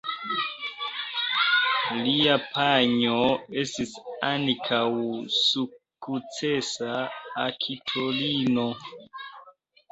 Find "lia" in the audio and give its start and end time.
2.07-2.37